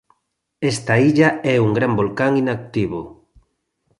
Esta 0.71 0.95
illa 1.09 1.29
é 1.53 1.55
un 1.65 1.71
gran 1.77 1.93
volcán 1.99 2.31
inactivo. 2.43 3.01